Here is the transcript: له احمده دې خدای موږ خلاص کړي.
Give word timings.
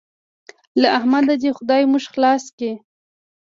له 0.81 0.87
احمده 0.97 1.35
دې 1.41 1.49
خدای 1.57 1.81
موږ 1.91 2.03
خلاص 2.13 2.43
کړي. 2.55 2.71